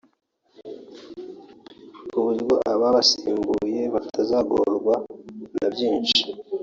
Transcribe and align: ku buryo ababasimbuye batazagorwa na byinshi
ku 2.09 2.17
buryo 2.25 2.55
ababasimbuye 2.73 3.81
batazagorwa 3.93 4.93
na 5.55 5.67
byinshi 5.73 6.21